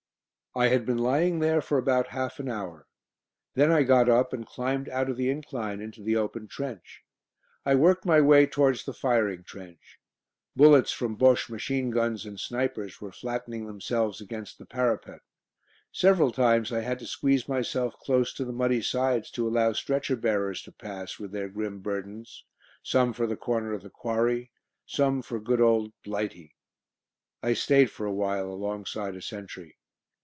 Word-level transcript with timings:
I 0.53 0.67
had 0.67 0.85
been 0.85 0.97
lying 0.97 1.39
there 1.39 1.61
for 1.61 1.77
about 1.77 2.07
half 2.07 2.37
an 2.37 2.49
hour. 2.49 2.85
Then 3.53 3.71
I 3.71 3.83
got 3.83 4.09
up 4.09 4.33
and 4.33 4.45
climbed 4.45 4.89
out 4.89 5.09
of 5.09 5.15
the 5.15 5.29
incline 5.29 5.79
into 5.79 6.03
the 6.03 6.17
open 6.17 6.49
trench. 6.49 7.05
I 7.65 7.75
worked 7.75 8.03
my 8.05 8.19
way 8.19 8.47
towards 8.47 8.83
the 8.83 8.91
firing 8.91 9.45
trench; 9.45 10.01
bullets 10.53 10.91
from 10.91 11.15
Bosche 11.15 11.49
machine 11.49 11.89
guns 11.89 12.25
and 12.25 12.37
snipers 12.37 12.99
were 12.99 13.13
flattening 13.13 13.65
themselves 13.65 14.19
against 14.19 14.57
the 14.57 14.65
parapet. 14.65 15.21
Several 15.89 16.33
times 16.33 16.73
I 16.73 16.81
had 16.81 16.99
to 16.99 17.07
squeeze 17.07 17.47
myself 17.47 17.97
close 17.99 18.33
to 18.33 18.43
the 18.43 18.51
muddy 18.51 18.81
sides 18.81 19.31
to 19.31 19.47
allow 19.47 19.71
stretcher 19.71 20.17
bearers 20.17 20.61
to 20.63 20.73
pass 20.73 21.17
with 21.17 21.31
their 21.31 21.47
grim 21.47 21.79
burdens; 21.79 22.43
some 22.83 23.13
for 23.13 23.25
the 23.25 23.37
corner 23.37 23.71
of 23.71 23.83
the 23.83 23.89
Quarry, 23.89 24.51
some 24.85 25.21
for 25.21 25.39
good 25.39 25.61
old 25.61 25.93
"Blighty." 26.03 26.57
I 27.41 27.53
stayed 27.53 27.89
for 27.89 28.05
a 28.05 28.11
while 28.11 28.49
alongside 28.51 29.15
a 29.15 29.21
sentry. 29.21 29.77